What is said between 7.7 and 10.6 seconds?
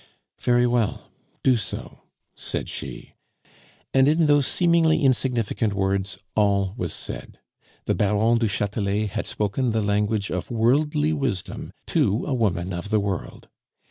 The Baron du Chatelet had spoken the language of